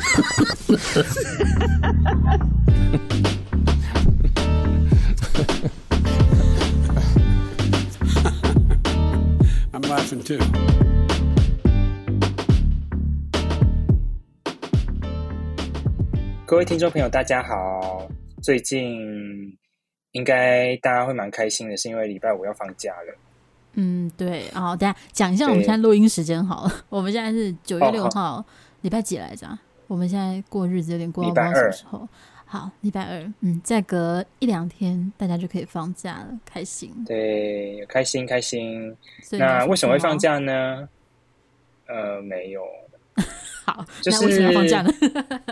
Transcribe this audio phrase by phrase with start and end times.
[9.72, 10.38] I'm laughing too.
[16.46, 18.08] 各位听众朋友，大家好。
[18.42, 19.56] 最近
[20.12, 23.16] 应该大家会蛮开心的，是因为礼拜五要放假了。
[23.74, 24.50] 嗯，对。
[24.52, 26.72] 好，等下讲一下我们现在录音时间好了。
[26.88, 28.44] 我们现在是九月六号，
[28.80, 29.46] 礼、哦、拜几来着？
[29.90, 32.08] 我们现在过日子有点过到不知道什么时候。
[32.46, 33.32] 好，礼拜二。
[33.40, 36.94] 嗯，再隔一两天，大家就可以放假了，开心。
[37.04, 38.96] 对，开心开心。
[39.32, 40.88] 那为什么会放假呢？
[41.88, 42.62] 呃，没有。
[43.66, 44.92] 好，就是那为什么要放假呢？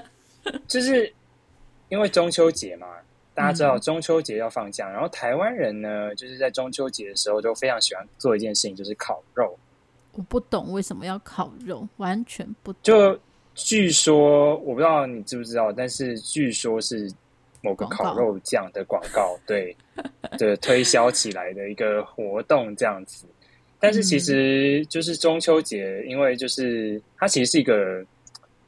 [0.68, 1.12] 就是
[1.88, 2.86] 因为中秋节嘛，
[3.34, 9.58] 大家知道中秋节要放假，嗯，然后台湾人呢，就是在中秋节的时候都非常喜欢做一件事情，就是烤肉。
[10.12, 12.80] 我不懂为什么要烤肉，完全不懂。
[12.84, 13.18] 就
[13.58, 17.12] 据说，我不知道你知不知道，但是据说是
[17.60, 19.76] 某个烤肉酱的广告，对
[20.38, 23.26] 的推销起来的一个活动这样子。
[23.80, 28.04] 但是其实就是中秋节，因为就是它其实是一个。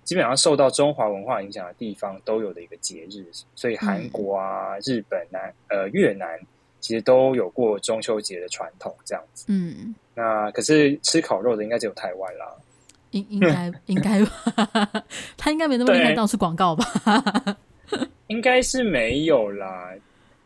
[0.03, 3.25] 基本上受到中华文化影响的地方都有的一个节日，
[3.55, 6.37] 所以韩国啊、嗯、日本、南呃越南
[6.81, 9.45] 其实都有过中秋节的传统这样子。
[9.47, 12.53] 嗯，那可是吃烤肉的应该只有台湾啦。
[13.11, 15.05] 应应该应该吧？
[15.37, 17.57] 他应该没那么厉害到处广告吧？
[18.29, 19.93] 应该是没有啦。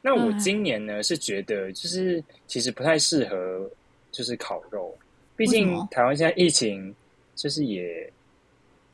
[0.02, 3.70] 那我今年呢是觉得就是其实不太适合
[4.12, 4.96] 就是烤肉，
[5.36, 6.94] 毕竟台湾现在疫情
[7.34, 8.10] 就是也。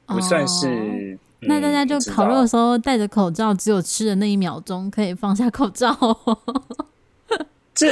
[0.07, 5.97] 不算是、哦嗯，那大家就烤肉的时候戴着口罩，只有吃的那一秒钟可以放下口罩，
[7.73, 7.87] 这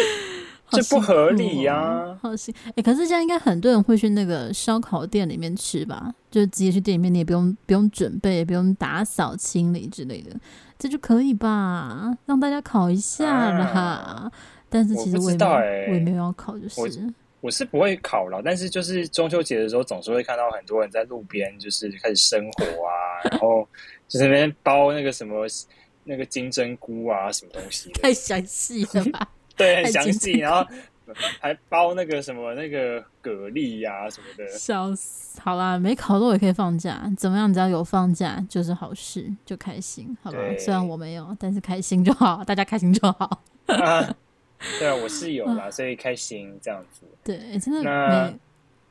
[0.70, 2.18] 这不合理呀、啊！
[2.20, 6.14] 好行，哎、欸，可是现在应该很多人会去那个烧烤店里面吃吧？
[6.30, 10.36] 就直接去店里面，你也不用不用准备，也不用打扫清理之类的，
[10.78, 12.16] 这就可以吧？
[12.26, 13.66] 让大家烤一下啦。
[13.66, 14.32] 啊、
[14.68, 17.12] 但是其实我也没有我、欸、我也没有要烤，就是。
[17.40, 23.66] 我是不会烤了，但是就是中秋节的时候，总是会看到很多人在路边就是开始生火啊，然后
[24.08, 25.46] 就在那边包那个什么
[26.02, 29.28] 那个金针菇啊，什么东西，太详细了吧？
[29.58, 30.66] 对，很详细，然后
[31.40, 34.46] 还包那个什么那个蛤蜊呀、啊、什么的。
[34.56, 35.40] 笑死！
[35.42, 37.52] 好啦，没考到也可以放假，怎么样？
[37.52, 40.38] 只要有放假就是好事，就开心，好吧？
[40.58, 43.42] 虽然我没有，但是开心就好，大家开心就好。
[43.66, 44.14] 啊
[44.80, 47.02] 对啊，我是有啦，所以开心这样子。
[47.22, 48.38] 对，真的每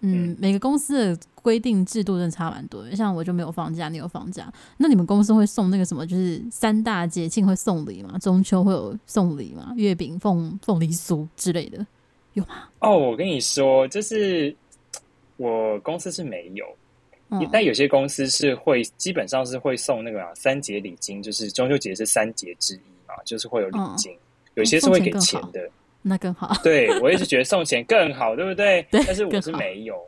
[0.02, 2.96] 嗯，嗯每个公司的规定制度真的差蛮多的。
[2.96, 6.06] 像我就没有放假，你有放假，那你们公司会送那个什么？
[6.06, 8.18] 就是三大节庆会送礼吗？
[8.20, 9.74] 中秋会有送礼吗？
[9.76, 11.86] 月饼、凤凤梨酥之类的
[12.34, 12.70] 有吗？
[12.80, 14.56] 哦，我跟你说，就是
[15.38, 16.66] 我公司是没有，
[17.30, 24.12] 嗯、但有些公司是会，基本上是会送那个、啊、三节礼金，就是中秋节是三节之一嘛，就是会有礼金。
[24.14, 24.20] 嗯
[24.58, 25.72] 有些是会给钱的，更
[26.08, 26.52] 那更好。
[26.64, 28.82] 对，我一直觉得送钱更好，对不对？
[28.92, 30.00] 对，但是我是没有，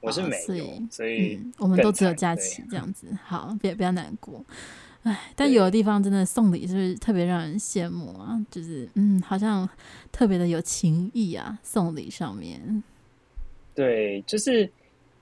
[0.00, 3.06] 我是没有，哦、所以、嗯、我们都只有假期这样子。
[3.24, 4.44] 好，别不要难过。
[5.02, 8.40] 哎，但有的地方真的送礼是不是特别让人羡慕啊？
[8.50, 9.68] 就是嗯，好像
[10.12, 12.82] 特别的有情义啊，送礼上面。
[13.74, 14.70] 对，就是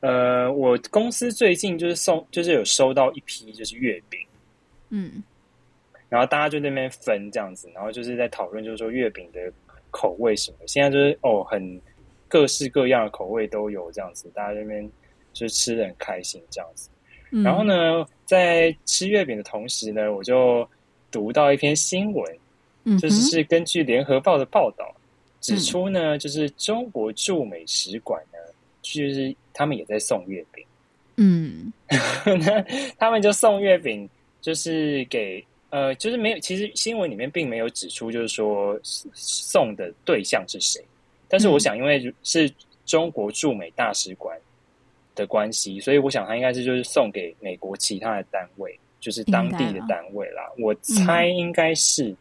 [0.00, 4.20] 呃，我公司最近就是送，就是有收到一批就是月饼，
[4.90, 5.22] 嗯。
[6.10, 9.40] 然后大家就那边分这样子，然后就是在讨论，就是说月饼的
[9.90, 10.58] 口味什么。
[10.66, 11.80] 现在就是哦，很
[12.28, 14.90] 各式各样的口味都有这样子，大家在那边
[15.32, 16.88] 就是吃的很开心这样子。
[17.30, 17.42] 嗯。
[17.42, 20.68] 然后呢，在吃月饼的同时呢，我就
[21.10, 22.38] 读到一篇新闻，
[22.84, 24.94] 嗯，就是是根据联合报的报道
[25.40, 28.38] 指出呢，就是中国驻美使馆呢，
[28.82, 30.64] 就是他们也在送月饼，
[31.16, 31.72] 嗯，
[32.24, 32.64] 那
[32.98, 34.08] 他们就送月饼，
[34.40, 35.44] 就是给。
[35.70, 40.84] 呃，就是没有，其实新闻里面并没有指出，就是说送的对象是谁。
[41.28, 42.52] 但是我想，因为是
[42.84, 44.36] 中国驻美大使馆
[45.14, 50.42] 的关系，所以我想他应该是就是送给美国其他的单位，就是当地的单位啦。
[50.58, 52.12] 我猜应该是，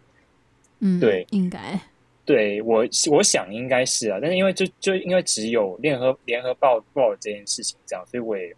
[0.77, 1.79] 嗯，对，应该，
[2.25, 4.19] 对我我想应该是啊。
[4.21, 8.55] 但是因为就就因为只有联合联合报报这件事情这样，所以我也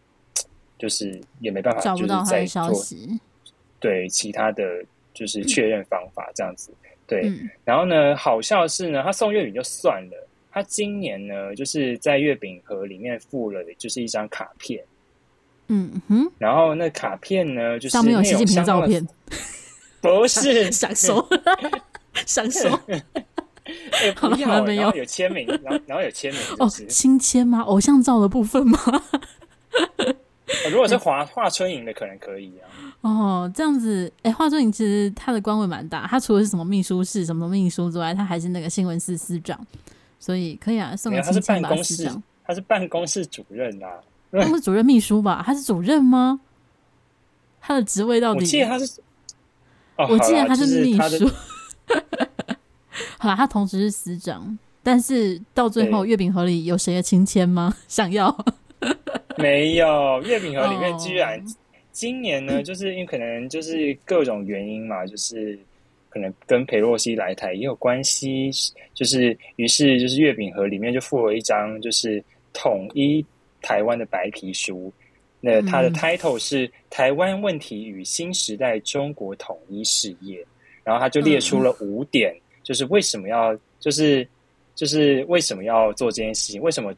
[0.78, 3.18] 就是也没办法找不到他的消息。
[3.82, 4.64] 对其他的
[5.14, 7.50] 就是确认方法这样子，嗯、对、嗯。
[7.66, 14.82] 然后呢，好笑的是呢，他送月饼就算了，他今年呢，就是在月饼盒里面附了就是一张卡片。
[15.68, 16.32] 嗯哼。
[16.38, 19.06] 然后那卡片呢，就是上面有习近平的照片，
[20.00, 21.28] 不是想 说，
[22.26, 22.80] 想说。
[23.92, 27.62] 哎，不要，没有有签名，然后然后有签名，哦，亲签吗？
[27.62, 28.78] 偶像照的部分吗？
[30.72, 32.91] 如果是华华春莹的，可能可以啊。
[33.02, 39.60] 哦，这样子，哎、欸，华春莹其实他的官位蛮大，他除了是什么秘书室、什么秘书之外，他还是那个新闻司司长，
[40.20, 42.22] 所以可以啊，送个亲亲吧，司长。
[42.44, 43.88] 他是办公室主任啊，
[44.32, 45.42] 他是主任秘书吧？
[45.46, 46.40] 他是主任吗？
[47.60, 48.42] 他的职位到底？
[48.42, 49.02] 我记得他是，
[49.98, 51.30] 哦、我记得他是秘书。
[53.18, 57.74] 好啦，他同时是司长，但是到最后月饼盒里有谁的亲签吗？
[57.88, 58.36] 想要？
[59.38, 61.44] 没有，月饼盒里面居然
[61.92, 65.58] 今年呢， 就是因为可能就是各种原因嘛，就是
[66.10, 68.52] 可能跟裴洛西来台也有关系，
[68.94, 72.24] 就是于是就是月饼盒里面就附了一张就是
[72.54, 73.26] 统一
[73.62, 74.92] 台湾的白皮书。
[75.44, 80.40] 那它的 title 是《台湾问题与新时代中国统一事业》，
[80.84, 84.28] 然后他就列出了五点，就是为什么要，就是
[84.76, 86.62] 就是为什么要做这件事情？
[86.62, 86.94] 为什么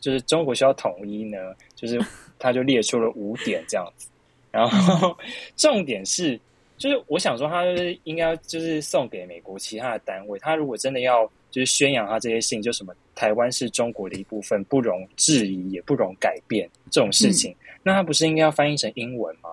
[0.00, 1.38] 就是中国需要统一呢？
[1.76, 2.00] 就是
[2.36, 4.08] 他就列出了五点这样子，
[4.54, 5.16] 然后
[5.56, 6.38] 重点是，
[6.78, 17.50] 就是我想说，他就是应该就是送给美国其他的单位，他如果真的要就是宣扬他这些事情，就什么台湾是中国的一部分，不容置疑，也不容改变这种事情。
[17.52, 17.56] 嗯
[17.86, 19.50] 那他不是应该要翻译成英文吗？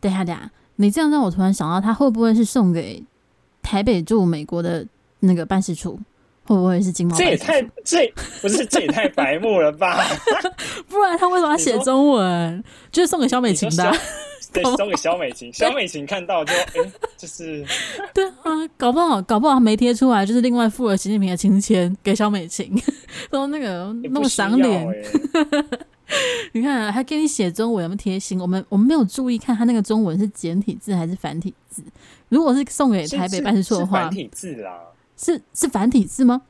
[0.00, 3.02] 等下等下，你这样让我突然想到，他会不会是送给
[3.62, 4.86] 台北驻美国的
[5.20, 5.98] 那个办事处？
[6.48, 7.14] 会不会是金毛？
[7.14, 8.10] 这也太这
[8.40, 10.02] 不是这也太白目了吧？
[10.88, 12.64] 不然他为什么要写中文？
[12.90, 13.92] 就是送给小美琴的。
[14.50, 15.52] 对， 送给小美琴。
[15.52, 17.62] 小美琴看到就哎、欸，就是
[18.14, 22.72] 对啊，搞不好搞不好没贴出来，就是另外附了习近平的亲签给小美琴，
[23.30, 24.86] 说那个那么赏脸。
[26.52, 28.40] 你看，还给你写中文，那么贴心。
[28.40, 31.82] 我们我们没有注意看他那个中文是简体字还是繁体字。
[32.30, 34.80] 如果是送给台北办事处的话，繁体字啦，
[35.18, 36.42] 是是繁体字吗？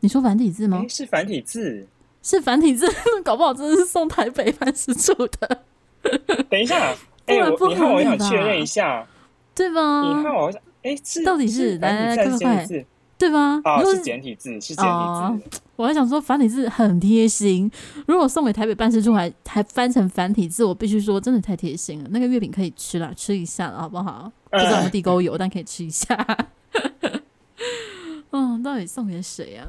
[0.00, 0.84] 你说繁体字吗？
[0.88, 1.88] 是繁体字，
[2.22, 2.86] 是繁体字，
[3.24, 5.62] 搞不好真的是送台北办事处的。
[6.48, 6.94] 等一下，
[7.26, 9.04] 哎、欸，你看，我想确认一下，
[9.54, 10.02] 对吧？
[10.02, 12.66] 你看，我想，哎、欸，是到底是，是来来来，快！
[13.18, 13.58] 对吧？
[13.64, 14.84] 啊，是简体字，是简体字。
[14.84, 15.40] 哦、
[15.76, 17.68] 我还想说繁体字很贴心，
[18.06, 22.08] 如果送给台北办事处还还翻成繁体字，我必须说真的太贴心了。
[22.12, 24.30] 那个月饼可以吃了，吃一下了，好不好？
[24.50, 26.14] 不知道有没有地沟油，但可以吃一下。
[28.36, 29.66] 嗯，到底送给谁啊？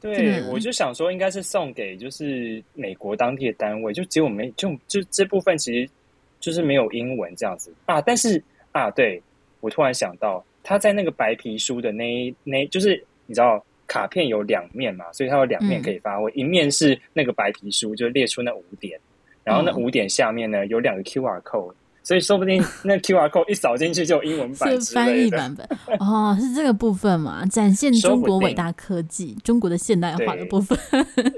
[0.00, 5.90] 对，我就想说应该是送给就是美国当地的单位，就结果没就就这部分其实
[6.38, 8.00] 就是没有英文这样子啊。
[8.00, 9.20] 但是啊，对，
[9.60, 10.44] 我突然想到。
[10.64, 16.30] 他在那个白皮书的那一那，就是你知道卡片有两面嘛，所以它有两面可以发挥。
[16.30, 18.96] 嗯、一面是那个白皮书，就列出那五点，
[19.42, 25.66] 然后那五点下面呢有两个 QR code，所以说不定 那 QR code 一扫进去就有英文版是翻译版本
[26.00, 27.44] 哦，是这个部分嘛？
[27.46, 30.78] 展现中国伟大科技、中国的现代化的部分。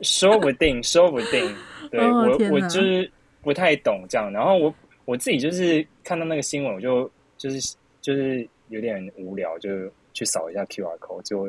[0.02, 1.54] 说不定，说不定，
[1.90, 3.10] 对、哦、我我就是
[3.42, 4.32] 不太懂这样。
[4.32, 4.74] 然后我
[5.04, 8.48] 我自己就是看到那个新闻，我就就是就是。
[8.70, 9.68] 有点无聊，就
[10.14, 11.48] 去扫一下 QR code，就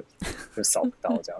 [0.53, 1.31] 就扫不到这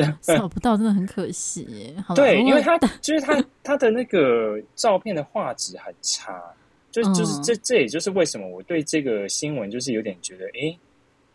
[0.00, 1.94] 样， 扫扫不到真的很可惜耶。
[2.16, 6.42] 对，因为他就是他他的那个照片的画质很差，
[6.90, 10.78] 就就是这这也就是为什么我对这个新闻就是有点觉得，哎、欸，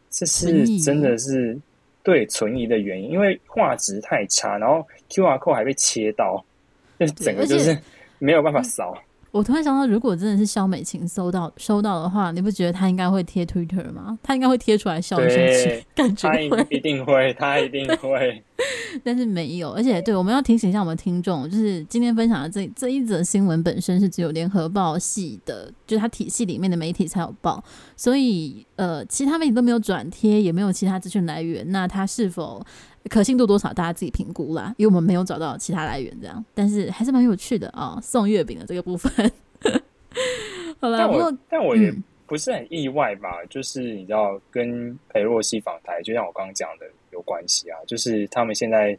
[0.10, 1.58] 这是真的是
[2.04, 6.44] 对存疑的原因，因为画质太差，然后 QR code 还被切到，
[7.00, 7.78] 就整个就是
[8.20, 8.98] 没有办法扫。
[9.36, 14.18] 我突然想到，如果真的是肖美琴收到收到的话，你不觉得她应该会贴 Twitter 吗？
[14.24, 15.36] 她应该会贴出来笑一下，
[15.94, 16.40] 感觉她
[16.70, 18.42] 一定会，她一定会。
[19.04, 27.64] 但是没有，而且对，我们要提醒一下我们听众，就是今天分享的这这一则新闻本身是只有联合报系的，就是它体系里面的媒体才有报，
[27.96, 31.70] 所以呃，其他媒体都没有转贴，也没有其他资讯来源。
[31.72, 32.66] 那它是否
[33.10, 36.44] 可信度多少，大家自己评估啦，因为我们没有找到其他来源，这样。
[36.54, 39.32] 但是还是蛮有趣的啊、哦，送月饼的这个部分。
[40.80, 41.94] 好过但我也
[42.28, 46.86] 不是很意外吧，嗯、就是你知道，跟裴洛西访台，就像我刚刚讲的。
[47.12, 48.98] 有关系啊，就是他们现在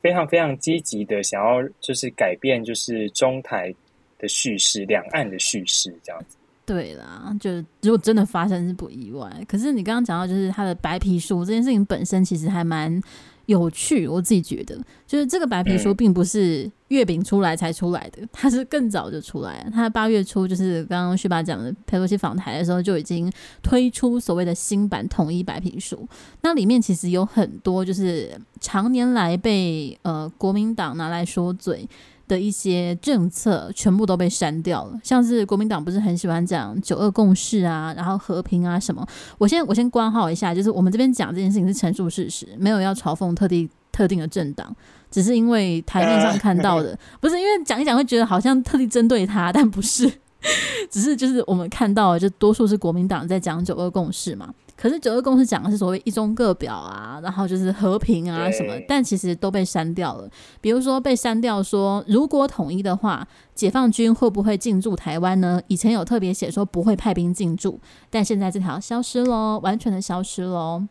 [0.00, 3.74] 非常非常积极的想要，就是改变，就是中台
[4.20, 6.36] 的叙事，两岸的叙事这样子。
[6.64, 9.28] 对啦，就是如果真的发生是不意外。
[9.48, 13.02] 可是你刚刚讲到，就是他的白皮书这件事情本身，其实还蛮。
[13.46, 19.70] 有趣，我自己觉得，就是这个白皮书并不是月饼出来才出来的，它是更早就出来了。
[19.72, 23.28] 它八月初就是刚刚旭爸讲的，佩洛西访台的时候就已经
[23.60, 26.08] 推出所谓的新版统一白皮书。
[26.42, 31.88] 那里面其实有很多就是常年来被呃国民党拿来说嘴
[32.30, 39.04] 的一些政策全部都被删掉了，像是国民党不是很喜欢讲九二共识啊，然后和平啊什么。
[39.36, 44.74] 我先我先关号一下，就是我们这边讲这件事情是陈述事实，没有要嘲讽特地特定的政党，
[45.10, 50.08] 只是因为台面上看到的， 不是因为讲一讲会觉得好像特地针对他，但不是，
[50.90, 54.52] 只是就是我们看到，就多数是国民党在讲九二共识嘛。
[54.76, 60.26] 可是九二共识讲的是所谓一中各表啊，然后就是和平啊什么，但其实都被删掉了。
[60.62, 65.60] 比如说被删掉说，如果统一的话，解放军会不会进驻台湾呢？
[65.66, 67.78] 以前有特别写说不会派兵进驻，
[68.08, 70.84] 但现在这条消失喽，完全的消失喽。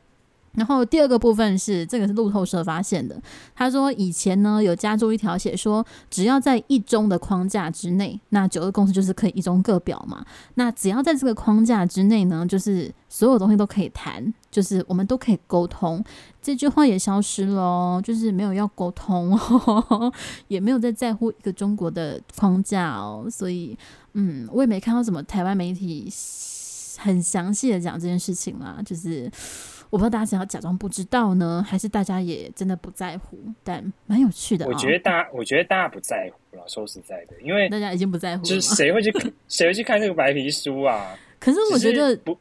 [0.56, 3.22] 然后第二个部分是这个是路透社发现的，
[3.56, 10.26] 他说以前呢有加注一条写说，只要在一中的框架之内，那九二共识就是可以一中各表嘛。
[10.56, 16.04] 那只要在这个框架之内呢，就是所有东西都可以谈，就是我们都可以沟通。
[16.42, 19.40] 这句话也消失了，就是没有要沟通，
[20.48, 23.28] 也没有在在乎一个中国的框架哦。
[23.30, 23.78] 所以
[24.14, 26.12] 嗯，我也没看到什么台湾媒体
[26.98, 29.32] 很详细的讲这件事情啦，就是。
[29.90, 33.38] 我不知道大家想要假装不知道呢，还是大家也真的不在乎？
[33.64, 34.68] 但蛮有趣的。
[34.68, 36.64] 我觉得大家，我觉得大家不在乎了。
[36.68, 38.48] 说实在的，因为大家已经不在乎了。
[38.48, 39.32] 就是谁会去看？
[39.48, 41.18] 谁会去看这个白皮书啊？
[41.40, 42.38] 可是我觉得不，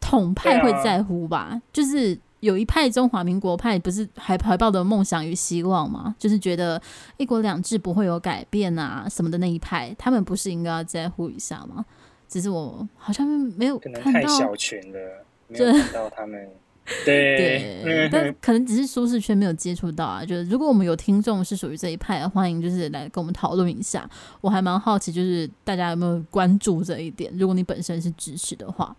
[0.00, 1.38] 统派会在乎吧？
[1.38, 6.16] 啊、就是有一派中华民国派，不是还怀抱的梦想与希望吗？
[6.18, 6.80] 就是觉得
[7.18, 11.84] 一国两制不会有改变啊什么的那一派，他们不是应该要在乎一下吗？
[12.26, 16.48] 只是我好像没有看到，可能太小群了，没有看到他们。
[17.04, 20.24] 对，对，但可能只是舒适圈没有接触到啊。
[20.24, 24.08] 就是如果我们有听众是属于这一派的，欢迎就是来跟我们讨论一下。
[24.40, 27.32] 我还蛮好奇，就是大家有没有关注这一点？
[27.36, 28.94] 如果你本身是支持的话，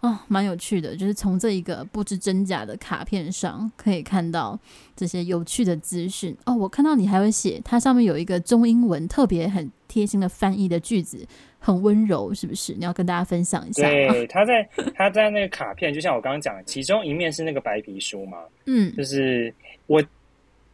[0.00, 0.96] 啊、哦，蛮有趣的。
[0.96, 4.58] 就是从这一个不知真假的卡片上，可以看到
[4.96, 6.34] 这些有趣的资讯。
[6.46, 11.26] 哦，我看到你还会写，它上面有一个中英文特别很贴心的翻译的句子。
[11.60, 12.72] 很温柔，是不是？
[12.74, 13.88] 你要跟大家分享一下。
[13.90, 18.38] 对，他在他在那个卡片，就像我刚刚讲的，其中一面是那个白皮书嘛。
[18.66, 19.52] 嗯，就是
[19.86, 20.02] 我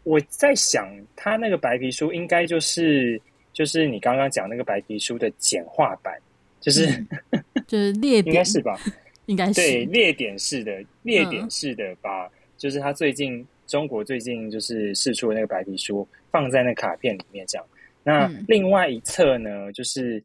[0.02, 0.86] 我在想，
[1.16, 3.20] 他那个白皮书应该就是
[3.52, 6.14] 就是你刚刚讲那个白皮书的简化版，
[6.60, 6.86] 就是、
[7.30, 8.78] 嗯、就是列点，应该是吧？
[9.26, 17.66] 应该是对列点式的列点式的把，就是他最近中国最近就是释出的那个白皮书放在那卡片里面这样。
[18.02, 20.22] 那另外一侧呢，就是。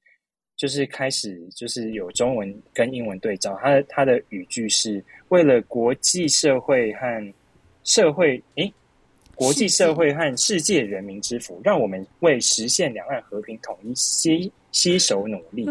[0.60, 3.58] 就是开始，就是有中文跟英文对照。
[3.64, 7.34] 他的他的语句是为了国际社会和
[7.86, 8.74] 社会，诶，
[9.36, 15.66] 国际社会和世界人民之福，让我们为实现两岸和平统一携携手努力。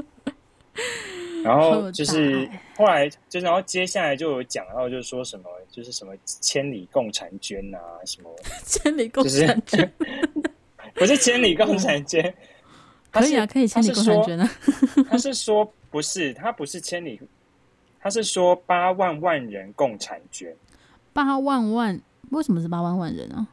[1.44, 9.92] 然后就是后来，就然后接下来就有讲到，就是说什么，就是什么千里共婵娟啊，什么 千里共婵娟，
[10.96, 12.34] 不是千里共婵娟。
[13.10, 14.48] 可以啊，可以千里共婵娟啊。
[15.08, 17.20] 他是说不是，他不是千里，
[18.00, 20.54] 他是说八万万人共婵娟。
[21.12, 22.00] 八万万，
[22.30, 23.48] 为什么是八万万人啊？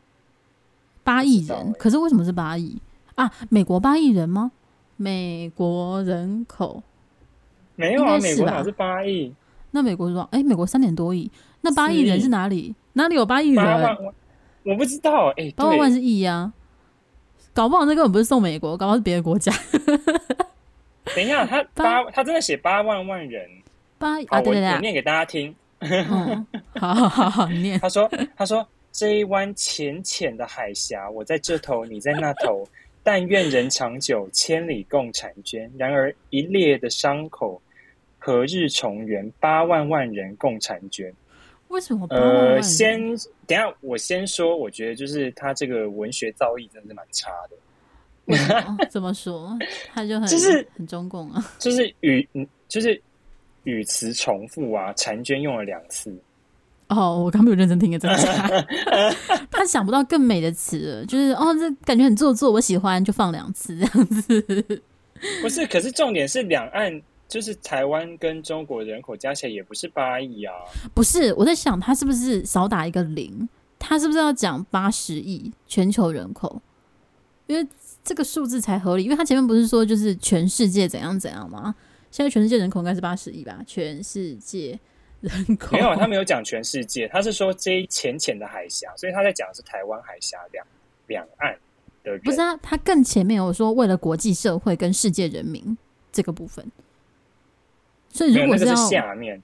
[1.04, 2.80] 八亿人，可是为什么是八亿
[3.16, 3.32] 啊？
[3.50, 4.52] 美国八亿人吗？
[4.98, 6.82] 美国人口
[7.76, 8.18] 没有啊？
[8.20, 9.34] 美国哪是八亿？
[9.72, 11.30] 那美国说，哎、欸，美国三点多亿，
[11.62, 12.74] 那八亿人是哪里？
[12.94, 13.64] 哪里有八亿人？
[13.64, 13.98] 八万，
[14.64, 15.28] 我不知道。
[15.38, 16.54] 哎、欸，八万万是亿呀。
[17.56, 19.50] 搞不好那根本不是送美国，搞不好是别的国家。
[21.16, 23.50] 等一下，他八他真的写八万万人
[23.98, 25.56] 八啊，对对对，我念给大家听。
[25.80, 26.46] 嗯、
[26.78, 27.80] 好好好好念。
[27.80, 32.68] 他说他说这一湾浅浅的海峡，我在这头，你在那头，
[33.04, 35.72] 但愿人长久，千里共婵娟。
[35.78, 37.62] 然而一裂的伤口，
[38.20, 39.32] 何日重圆？
[39.40, 41.14] 八万万人共婵娟。
[41.76, 42.08] 为什么？
[42.10, 42.98] 呃，先
[43.46, 48.88] 等下，我先说，我觉得就是他这个文学造诣真的是蛮差的。
[48.90, 49.56] 怎么说？
[49.94, 53.00] 他就很就是很中共啊，就是语嗯，就是
[53.66, 56.18] 语词重复啊，婵娟用了两次。
[56.88, 58.66] 哦，我刚没有认真听，真的。
[59.52, 64.82] 他想不到更美的词，就是哦，这感觉很做作，我喜欢就放两次这样子。
[65.42, 67.02] 不是，可是重点是两岸。
[67.28, 70.54] 就是台湾跟中国人口加起来也不是八亿啊！
[70.94, 73.50] 不是，我在想他是不是少打一个零？
[73.80, 76.62] 他是不是要讲八十亿全球人口？
[77.48, 77.68] 因为
[78.04, 79.04] 这个数字才合理。
[79.04, 81.76] 因为他前面不是说就是全世界怎样怎样吗？
[82.12, 83.60] 现在全世界人口应该是八十亿吧？
[83.68, 84.80] 全世界
[85.20, 90.66] 人口没有，他没有讲全世界，他是说这一浅浅的海峡，所以他在讲的是台湾海峡两
[91.08, 91.58] 两岸
[92.04, 92.22] 的人。
[92.22, 95.78] 不是啊，他更前面有说为了国际社会跟世界人民
[96.12, 96.66] 这个部分。
[98.16, 99.42] 所以如果是下面，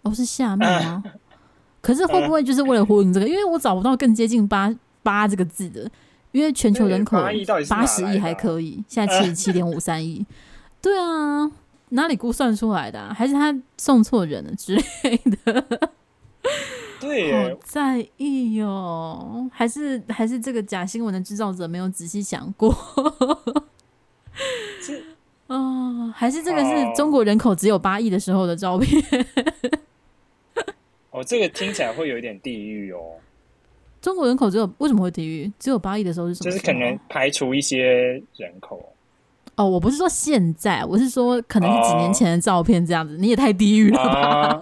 [0.00, 1.02] 哦，是下面吗？
[1.04, 1.12] 啊、
[1.82, 3.28] 可是会不会就是为了呼应这个？
[3.28, 5.90] 因为我找不到更接近八八这个字的，
[6.32, 7.22] 因为全球人口
[7.68, 10.24] 八十亿还可以，现在七十 七点五三亿，
[10.80, 11.52] 对啊，
[11.90, 13.12] 哪里估算出来的、啊？
[13.14, 14.82] 还是他送错人了之类
[15.44, 15.64] 的？
[17.00, 22.74] 对，好在意哦，还是还是这个假新闻的制造者没有仔细想过？
[25.48, 29.00] 是哦，还是这个是中国人口只有八亿的时候的照片？
[31.10, 33.00] 哦，这个听起来会有一点地狱哦。
[34.00, 35.50] 中国人口只有为什么会地狱？
[35.58, 36.50] 只有八亿的时候是什么？
[36.50, 37.84] 就是可能排除一些
[38.36, 38.92] 人口。
[39.56, 43.14] 哦，我不是说现在，我是说可能是几年前的照片这样子。
[43.14, 44.12] 哦、你也太地狱了吧？
[44.12, 44.60] 啊、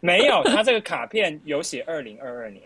[0.00, 2.62] 没有，他这个卡片有写二零二二年。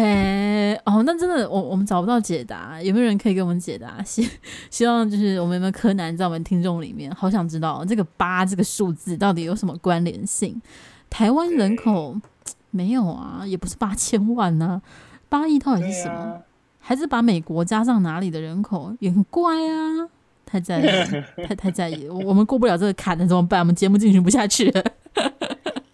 [0.00, 4.00] 哎，哦，那真的我我们找不到解答，有没有人可以给我们解答？
[4.06, 4.28] 希
[4.70, 10.62] 希望就是我们有没有柯南在我们听众里面，好想知道这个八这个数字到底有什么关联性？
[11.10, 12.16] 台湾人口
[12.70, 14.82] 没有啊，也不是八千万呢、啊。
[15.28, 16.14] 八亿到底是什么？
[16.14, 16.38] 啊、
[16.78, 20.08] 还是把美国加上哪里的人口也很怪啊！
[20.46, 23.58] 太在意，太太在意，我们过不了这个坎，那怎么办？
[23.58, 24.84] 我们节目进行不下去了。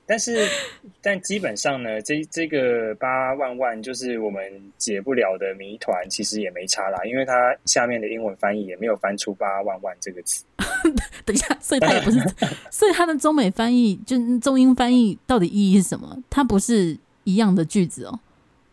[0.06, 0.46] 但是，
[1.02, 4.42] 但基本上呢，这这个八万万就是我们
[4.76, 10.44] 解不了的谜团，其实也没差啦，因为它下面的英文翻译也没有翻出八万万这个词。
[11.24, 12.18] 等一下，所以它也不是，
[12.70, 16.16] 所以它的中美翻译就中英翻译到底意义是什么？
[16.28, 18.20] 它不是一样的句子哦。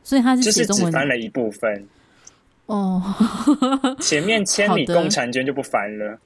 [0.04, 1.88] 所以它是就是，只翻了一部分
[2.66, 3.02] 哦。
[4.02, 6.20] 前面千里共婵娟就不翻了，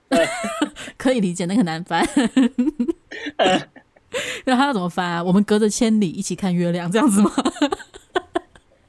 [0.97, 2.07] 可以理解，那个难翻。
[4.45, 5.23] 那他要怎么翻啊？
[5.23, 7.31] 我们隔着千里一起看月亮，这样子吗？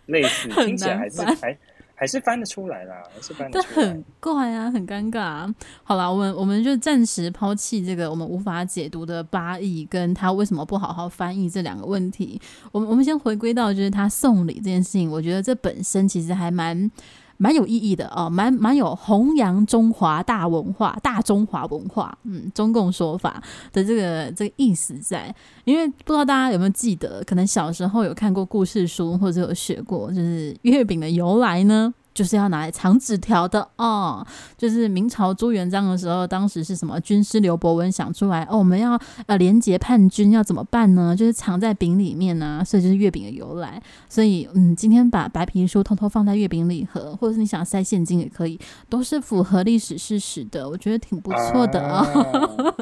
[0.06, 1.59] 类似， 听起来还是还。
[1.99, 3.75] 还是翻得出来啦，还是翻得出来。
[3.75, 5.54] 但很怪啊，很尴尬啊。
[5.83, 12.38] 好啦，我们我们就暂时抛弃这个我们无法解读的八亿，跟他为什么不好好翻译这两个问题。
[12.71, 16.90] 我们我们先回归到就是他送礼这件事情，我觉得这本身其实还蛮。
[17.38, 25.35] 蛮有意义的哦，蛮蛮有弘扬中华大文化、大中华文化，嗯，中共说法的这个这个意思在。
[25.64, 31.93] 因为不知道大家有没有记得，可能小时候有看过故事书或者有学过，就是月饼的由来呢？
[32.16, 41.14] 就是要拿来藏纸条的哦，就是明朝朱元璋的时候，当时是什么军师刘伯温想出来哦，我们要呃廉洁叛军要怎么办呢？
[41.14, 43.81] 就是藏在饼里面呢、啊，所以就是月饼的由来。
[44.09, 52.74] 所以嗯，今天把白皮书偷偷放在月饼礼盒，或者是你想塞现金也可以，都是符合历史事实的，我觉得挺不错的啊、哦，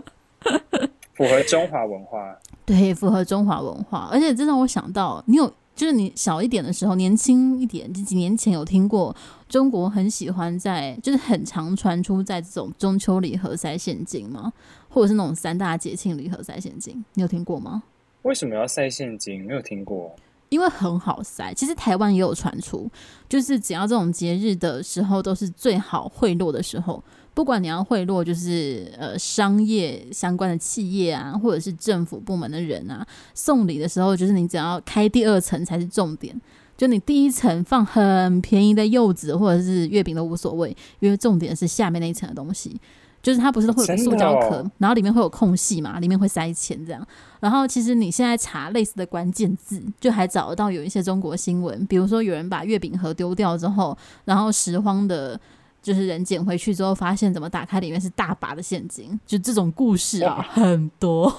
[1.15, 2.37] 符合中华文化。
[2.65, 5.53] 对，符合中华文化，而且这让我想到，你有。
[5.75, 9.15] 就是你小一点的时候，年轻一点，就几年前有听过
[9.49, 14.53] 中国很喜欢在，就是很常传出在这种中秋礼盒塞现金吗？
[14.89, 17.83] 或者是那种三大节庆礼盒塞现金，你有听过吗？
[18.23, 19.45] 为什么要塞现金？
[19.45, 20.15] 没有听过。
[20.51, 22.89] 因为很好塞，其实台湾也有传出，
[23.29, 27.03] 就是只要这种节日的时候，都是最好贿赂的时候。
[27.35, 36.41] 不管你要贿赂，就是呃商业相关的企业啊，或者是政府部门的人啊，送礼的时候，就是你只要开第二层才是重点。
[36.77, 42.81] 就你第一层放很便宜的柚子或者是月饼都无所谓，因为重点是下面那一层的东西。
[43.23, 47.05] 就是它不是会有塑胶壳，哦、然后里面会有空隙嘛，里面会塞钱这样。
[47.41, 55.41] 然后其实你现在查类似的关键字，就还找得到有一些中国新闻，比如说有人把月饼盒丢掉之后，然后拾荒的。
[55.85, 61.31] 就是人捡回去之后，发现怎么打开里面是大把的现金，就这种故事啊，很多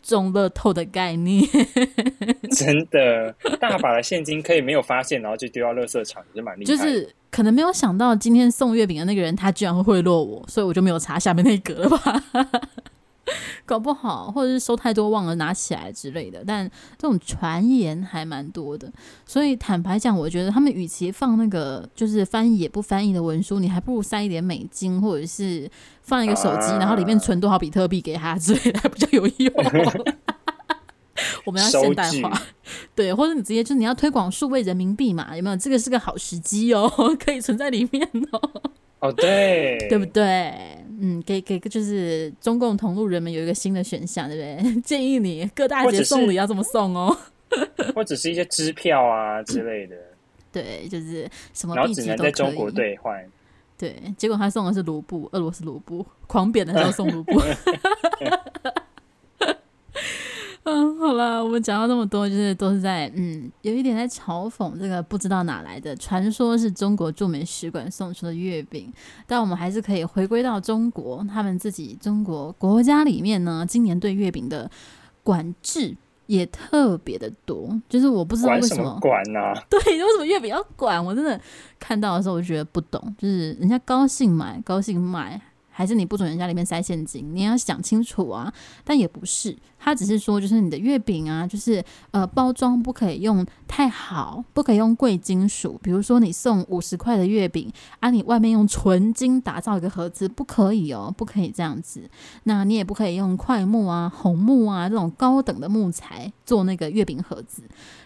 [0.00, 1.44] 中乐透的概念，
[2.56, 6.64] 真的大把的现金可以没有发现，然后就丢到垃圾场，也是蛮厉害。
[6.64, 12.22] 就是可能没有想到今天送月饼的那个人，他居然会贿赂我，所以我就没有查下面那一格了吧。
[13.66, 18.90] 搞不好，或者是收太多忘了拿起来之类的，但这种传言还蛮多的。
[19.24, 25.68] 所以坦白讲，我觉得他们与其放那个就是翻译也不翻译的文书，你还不如塞一点美金，或者是
[26.02, 29.52] 放一个手机，然后里面存多少比特币给他之类的，还 比较有用。
[31.44, 32.42] 我们要现代化，
[32.94, 35.34] 对，或者你直接就是你要推广数位人民币嘛？
[35.36, 35.56] 有没有？
[35.56, 38.40] 这个是个好时机哦， 可以存在里面哦。
[38.98, 40.84] 哦，对，对不对？
[41.00, 44.80] 嗯，给给就是中共同路人们有一个新的选项，对不对？
[44.82, 47.16] 建议你各大节送礼要这么送哦，
[47.94, 49.96] 或者是一些支票啊之类的。
[50.52, 53.22] 对，就是什么币，然后只能在中国兑换。
[53.78, 57.38] 对，结果他送的是卢布，俄罗斯卢布，狂贬的时候送卢布。
[60.66, 68.92] 嗯， 好了，我们讲到那么多，就是都是在嗯，有一点在嘲讽这个不知道哪来的传说，是中国驻美使馆送出的月饼。
[69.28, 74.68] 但我们还是可以回归到中国，他们自己中国国家里面呢，今年对月饼的
[75.22, 77.80] 管制也特别的多。
[77.88, 79.40] 就是我不知道为什么管呢？
[79.70, 81.02] 对，为什么月饼要管？
[81.04, 81.40] 我真的
[81.78, 83.00] 看到的时候，我就觉得不懂。
[83.16, 85.40] 就是人家高兴买，高兴卖。
[85.76, 87.34] 还是你不准人家里面塞现金？
[87.34, 88.50] 你要想清楚啊。
[88.82, 102.08] 但也不是，他只是说，就是你的月饼啊，就是呃，包装不可以用太好，不可以用贵金属，比如说你送五十块的月饼啊，你外面用纯金打造一个盒子，不可以哦，不可以这样子。
[102.44, 107.62] 那你也不可以用块木啊、红木啊这种高等的木材做那个月饼盒子。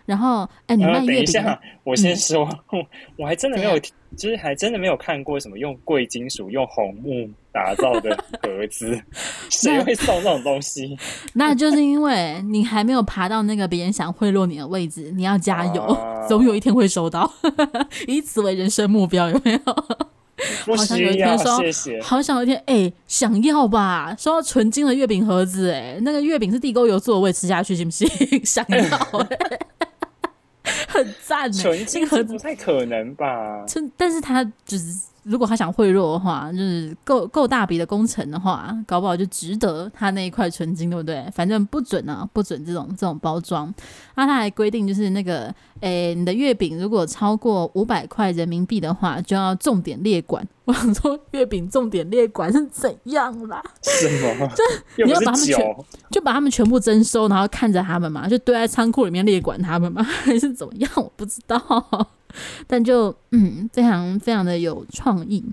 [0.06, 2.84] 然后，哎，你卖月饼，我先说，嗯、
[3.16, 3.78] 我还真的没有，
[4.16, 9.00] 就是还真的没有看过什么用贵金属、用红木打造的盒子，
[9.50, 10.96] 谁会送这种东西？
[11.34, 17.32] 那就是因为你还没有爬到那个别人想贿赂你的位置，你要加油，啊、总有一天会收到，
[18.06, 19.60] 以此为人生目标，有没有？
[20.64, 22.00] 好想有一天收，谢谢。
[22.00, 24.14] 好想有一天，哎，想要吧？
[24.18, 28.08] 收到纯金的月饼盒子，哎，那个月饼是地沟油做的，我也吃下去，行不行？
[28.44, 29.60] 想要、欸。
[30.88, 33.64] 很赞呢，纯金盒子不太可能吧？
[33.96, 41.24] 但是他只是，如果他想贿赂的话，就是够够大笔的工程的话，搞不好就值得他那一块纯金，对不对？
[41.34, 43.72] 反正不准啊，不准这种这种包装。
[44.16, 50.46] 那他还规定，就是那个，诶，你的月饼如果超过五百块人民币的话，就要重点列管。
[50.64, 53.62] 我想说，月饼重点列管是怎样啦？
[53.82, 54.48] 什么？
[54.48, 55.76] 就你要把他们全，
[56.10, 60.90] 就把他们全部征收，然后看着他们嘛，就堆在仓库里面列管他们嘛，还是怎么样？
[60.96, 61.58] 我不知道。
[62.66, 65.44] 但就嗯，非常非常的有创意。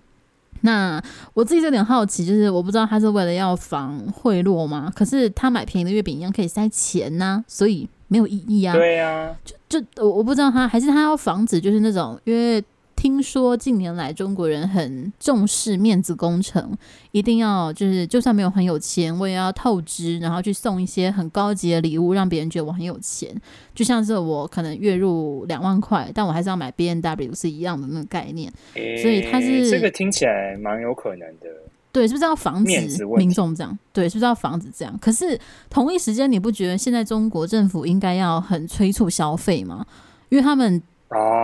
[0.61, 1.01] 那
[1.33, 4.91] 我自己有点好奇，就是我不知道他是为了要防贿赂吗？
[4.95, 8.73] 可是他买便宜的月饼一样可以塞钱呐、啊，所以没有意义啊。
[8.73, 12.63] 对呀、啊，就就我我不知道他还是他要防止，就是那种因为。
[12.97, 16.75] 听说近年来中国人很重视面子工程，
[17.11, 23.33] 一定要就是就算没有很有钱，我也要透支，然后去送一些很高级的礼物，让别人觉得我很有钱。
[23.75, 28.51] 就像是我可能月入两万块，但我还是要买 B N W 是一样的那个概念。
[28.73, 31.47] 欸、所以他是这个听起来蛮有可能的。
[31.91, 33.77] 对，是不是要防止民众这样？
[33.93, 34.97] 对，是不是要防止这样？
[34.99, 39.85] 可是同一时间，你不觉得现在中国政府应该要很催促消费吗？
[40.29, 40.81] 因为他们。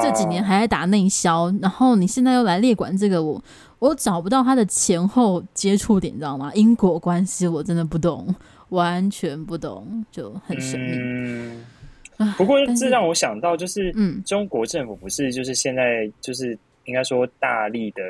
[0.02, 3.41] 这几年还在打内销，然后你现在又来列管这个，我
[3.80, 6.52] 我找不到它的前后接触点，你知道吗？
[6.54, 8.36] 因果关系我真的不懂，
[8.69, 10.91] 完全不懂，就很神秘。
[12.17, 18.04] 嗯，不过这让我想到，就是嗯，中国政府不是就是现在就是应该说大力的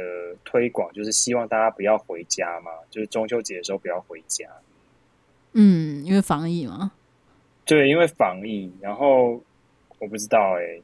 [0.43, 4.47] 推广，就是希望大家不要回家嘛，就是中秋节的时候不要回家。
[5.53, 6.91] 嗯，因为防疫嘛。
[7.63, 9.39] 对，因为防疫，然后
[9.99, 10.81] 我不知道哎、欸。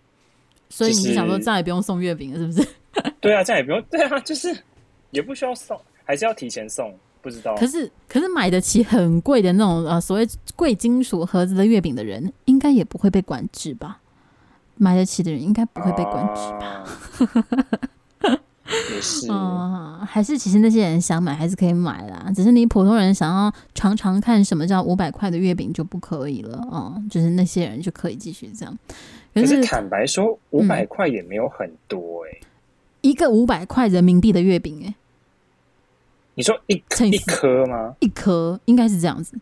[0.69, 2.67] 所以你想说再也不用送月饼了，是不是？
[3.19, 3.81] 对啊，再也不用。
[3.89, 4.55] 对啊，就是
[5.11, 6.93] 也不需要送，还是要提前送？
[7.21, 7.55] 不知道。
[7.55, 13.99] 可是，可是买得起很贵的那种呃所谓贵金属盒子的月饼的人，应该也不会被管制吧？
[14.75, 16.83] 买得起的人应该不会被管制吧？
[18.29, 18.39] 啊、
[18.93, 19.27] 也是。
[19.29, 26.61] 嗯，还是其实那些人想买还是可以买啦，只是你普通人想要尝尝看什么叫五百块的月饼就不可以了。
[26.71, 28.77] 嗯，就是那些人就可以继续这样。
[29.33, 32.39] 可是坦白说，五百块也没有很多哎、欸。
[32.41, 32.45] 嗯，
[33.01, 34.95] 一个五百块人民币的月饼哎、欸，
[36.35, 37.95] 你说一颗一颗吗？
[37.99, 39.37] 一颗应该是这样子，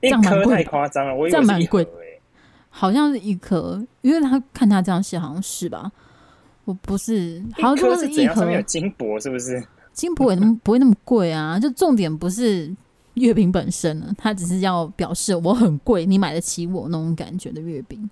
[0.00, 1.82] 一颗太夸张了，我以为蛮贵。
[1.84, 2.20] 哎，
[2.68, 5.90] 好像是一颗，因为他看他这样写，好像是吧？
[6.64, 8.50] 我不是，好像是一盒。
[8.50, 9.64] 有金箔是不是？
[9.92, 12.74] 金箔也不会那么贵啊，就重点不是
[13.14, 18.08] 月饼本身了，他只是要表示我很贵，你买得起我那种感觉的月饼。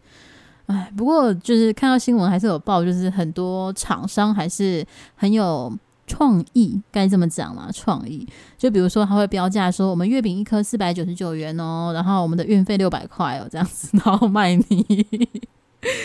[0.67, 5.73] 哎，不过就是看到新闻还是有报，就是很多厂商还是很有
[6.07, 7.69] 创意，该这么讲嘛？
[7.73, 8.27] 创意，
[8.59, 15.29] 就比如说他会标价说，我们月饼一颗四百九十九元哦，然后我们的运费六百块哦，这样子， 然后卖你。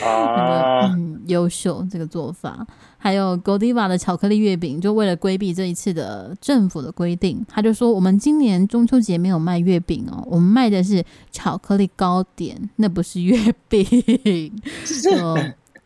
[0.03, 2.65] 啊， 嗯，优秀这个做法，
[3.03, 13.35] 还有 Godiva 的巧克力月饼，就为了规避这一次的政府的规定，他就说我们今年中秋节没有卖月饼哦，我们卖的是巧克力糕点，那不是月
[13.67, 13.83] 饼。
[15.01, 15.35] 就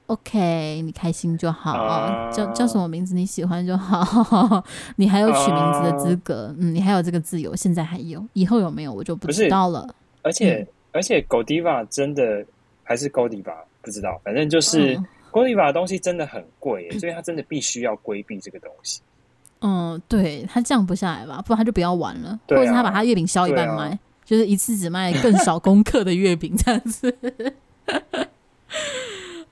[0.07, 3.15] OK，你开心就好，啊、叫叫什么名字？
[3.15, 4.61] 你喜欢就好，
[4.97, 8.91] 你还有取名字的资格，啊、嗯，你还有这个自由，现在还有，以后有没有？
[8.91, 9.95] 我就不知道了。
[10.21, 12.45] 而且、嗯、而且 Godiva 真的
[12.83, 13.53] 还是 Godiva。
[13.81, 14.99] 不知道，反正就是
[15.35, 19.01] Godiva 的东西真的很贵，嗯，所以他真的必须要规避这个东西。
[19.59, 21.43] 嗯，对，他降不下来吧？
[21.45, 27.13] 不然他就不要玩了，啊，或者是他把他月饼削一半卖，啊，就是一次只卖更少功课的月饼这样子。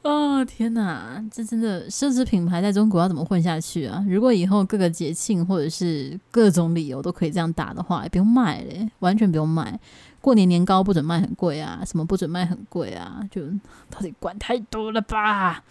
[0.04, 4.04] 哦天哪，这真的奢侈品牌在中国要怎么混下去啊？
[4.08, 9.80] 如果以后各个节庆或者是各种理由都可以这样打的话，也不用卖嘞，完全不用卖。
[10.20, 13.22] 过年年糕不准卖很贵啊，什么不准卖很贵啊？
[13.32, 13.42] 就
[13.90, 15.64] 到底管太多了吧？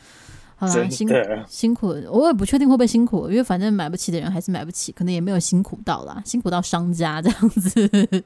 [0.57, 1.15] 好啦，辛苦
[1.47, 7.87] 辛苦，我也不确定会不会辛苦，因为反正买不起的人还是买不起，可能也没有辛苦到啦，辛苦到商家这样子。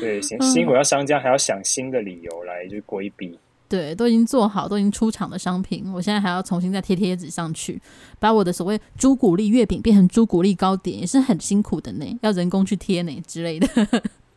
[0.00, 3.38] 对，辛辛苦到商家还要想新的理由来就规避。
[3.70, 7.80] 对，都已经做好，都已经出厂的商品，我现在还要重新再贴贴纸上去，
[8.18, 13.68] 把我的所谓朱古力月饼变成朱古力糕点，也是很辛苦的呢，要人工去贴呢之类的。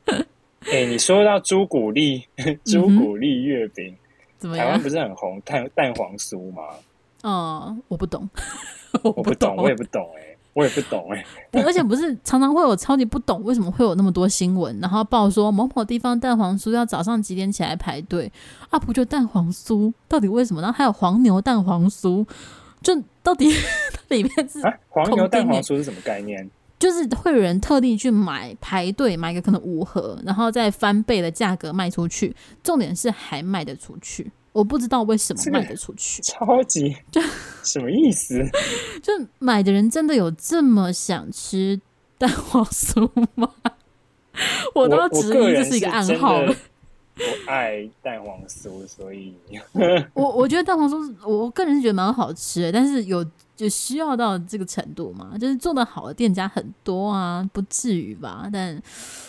[0.05, 0.25] 哎、
[0.71, 2.27] 欸，你说到朱古力，
[2.63, 3.97] 朱古力月饼、嗯，
[4.37, 4.67] 怎么样？
[4.67, 6.61] 台湾不是很红蛋蛋黄酥吗？
[7.23, 8.29] 哦、嗯，我不懂，
[9.01, 10.32] 我不懂，我也不懂、欸，哎。
[10.53, 18.31] 我也不懂哎、欸，而且不是常常会有超级不懂为什么会有那么多新闻，然后报说某某地方蛋黄酥要早上几点起来排队
[18.69, 18.77] 啊？
[18.77, 20.61] 不就蛋黄酥，到底为什么？
[20.61, 22.25] 然后还有黄牛蛋黄酥，
[22.81, 23.51] 就到底
[24.09, 26.47] 里面是、啊、黄牛蛋黄酥是什么概念？
[26.77, 34.31] 就是会有人特地去买排队买个可能五盒，然后再翻倍的价格卖出去，重点是还卖得出去。
[34.53, 37.21] 我不知道为什么卖得出去， 超级就
[37.63, 38.39] 什么意思？
[39.03, 41.79] 就买的人真的有这么想吃
[42.17, 43.49] 蛋黄酥吗？
[44.73, 46.39] 我都质疑这是一个暗号。
[47.15, 49.35] 我爱蛋黄酥，所以
[50.13, 53.23] 我我觉得蛋黄酥，我个人是觉得蛮好吃的，但是有
[53.55, 55.37] 就需要到这个程度嘛？
[55.37, 58.49] 就是做的好的店家很多啊，不至于吧？
[58.51, 58.81] 但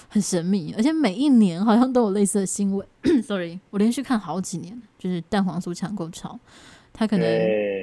[0.09, 2.87] 很神秘，而且每一年好像都有类似的新闻。
[3.23, 6.39] Sorry，我连续看好几年，就是蛋黄酥抢购潮，
[6.93, 7.27] 他可能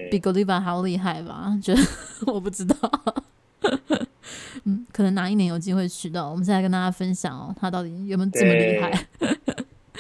[0.10, 1.56] 比 Godiva 还要厉害吧？
[1.62, 1.82] 觉得
[2.26, 2.76] 我不知道，
[4.66, 9.08] 嗯，可能哪一年有机会吃到，我们现在跟大家分享哦，他到底有没有这么厉害？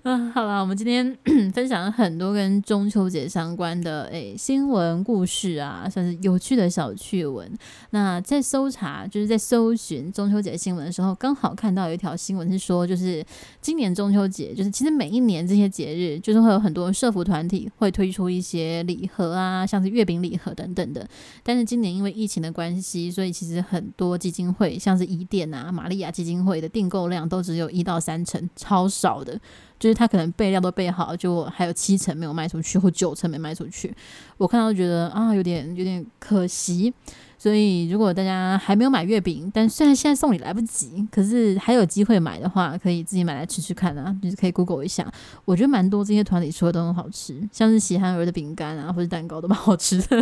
[0.02, 1.14] 嗯，好了，我们今天
[1.52, 7.46] 分享了很多跟中秋节相关的诶、新闻故事啊，算是有趣的小趣闻。
[7.90, 13.22] 那在搜查，就是在搜寻中秋节新闻的时候，刚好看到有一条新闻是说，就是
[13.60, 21.06] 今年中秋节，就是其实每一年这些节日，就是会有很多社福团体会推出一些礼盒啊，像是月饼礼盒等等的。
[21.42, 29.38] 但是今年因为疫情的关系，所以其实很多基金会，像是伊甸啊、玛利亚基金会的订购量都只有一到三成，超少的。
[29.80, 33.92] 就是他可能备料都备好，就还有七成没有卖出去，或九成没卖出去。
[34.36, 36.92] 我看到觉得啊，有点有点可惜。
[37.38, 44.14] 所以如果大家还没有买月饼，但虽然现在送礼来不及，可是还有机会买的话，可以自己买来吃吃看啊。
[44.22, 45.10] 就是可以 Google 一下，
[45.46, 50.20] 我觉得蛮多这些团里出的都很好吃，像是喜憨儿的饼干啊，或者蛋糕都蛮好吃的。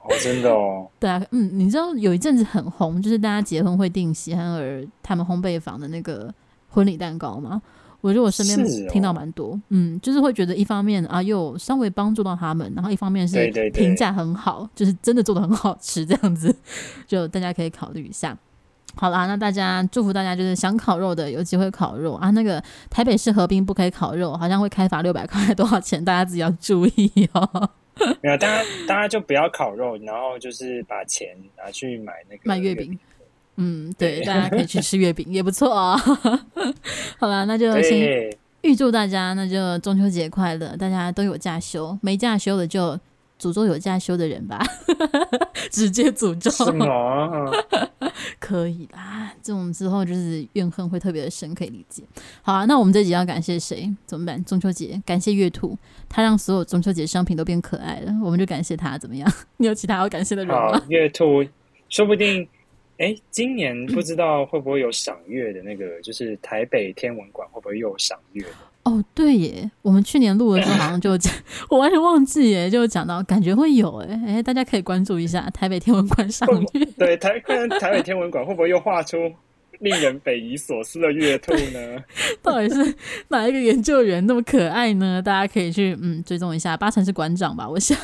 [0.00, 0.90] 哦，真的哦。
[0.98, 6.34] 对啊，嗯，你知道有一阵子很红，就是大家结婚会订喜憨儿他们烘焙坊的那个
[6.70, 7.62] 婚礼蛋糕吗？
[8.00, 16.54] 我觉得我身边听到蛮多、哦，嗯，就是会觉得一方面啊，又稍微帮助到他们，然后一方面是评价很好，对对对，就是真的做的很好吃，这样子，
[17.06, 18.36] 就大家可以考虑一下。
[18.94, 22.30] 好啦，那大家祝福大家，就是想烤肉的有机会烤肉啊。
[22.30, 26.02] 那个台北市河滨不可以烤肉，好像会开罚六百块，多少钱？
[26.02, 27.70] 大家自己要注意哦。
[28.22, 32.98] 没有，大家大家就不要烤肉，然后就是把钱拿去买那个买月饼。
[33.56, 36.40] 嗯，对，大家可以去吃月饼，也不错啊、哦。
[37.18, 38.30] 好了，那就先
[38.62, 42.98] 预祝大家，那就中秋节快乐，大家都有假休，没假休的就
[43.40, 44.62] 诅咒有假休的人吧，
[45.70, 46.50] 直接诅咒。
[48.40, 52.02] 可以啦，这种之后就是怨恨会特别的深，可以理解。
[52.42, 53.90] 好啊，那我们这集要感谢谁？
[54.04, 54.42] 怎么办？
[54.44, 55.76] 中秋节感谢月兔，
[56.08, 59.30] 他让所有中秋节商品都变可爱了，我们就感谢他，怎么样？
[59.58, 60.82] 你有其他要感谢的人吗？
[60.88, 61.44] 月兔，
[61.88, 62.46] 说不定。
[62.98, 68.44] 哎，今年不知道会不会有赏月的那个，就是台北天文馆会不会又有赏月？
[68.84, 71.32] 哦，对耶，我们去年录的时候好像就讲，
[71.68, 76.84] 我完全忘记耶，就讲到感觉会有哎哎，大家可以关注一下台北天文馆赏月。
[76.96, 79.16] 对，台看台北天文馆会不会又画出
[79.80, 82.04] 令人匪夷所思的月兔呢？
[82.40, 82.94] 到底是
[83.28, 85.20] 哪一个研究员那么可爱呢？
[85.20, 87.98] 大家可以去嗯追踪一下，八成是馆长吧，我想。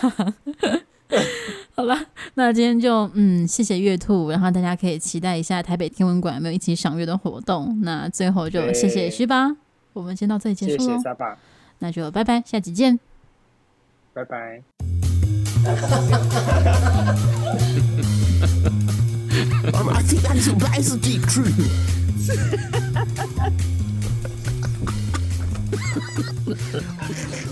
[1.75, 1.99] 好了，
[2.35, 7.81] 那今天就嗯，谢谢月兔，然后大家可以期待一下台北天文馆有没有一起赏月的活动。
[7.83, 9.57] 那最后就谢谢徐吧，
[9.95, 10.91] 我们先到这里结束喽。
[10.91, 11.39] 谢谢沙爸，
[11.79, 13.01] 那就拜拜，下集见，
[14.13, 14.63] 拜拜。